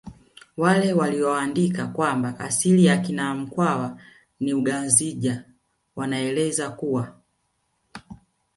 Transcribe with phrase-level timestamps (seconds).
[0.57, 3.99] Wale waliyoandika kwamba asili ya akina mkwawa
[4.39, 5.43] ni ungazija
[5.95, 7.13] wanaeleza kuwa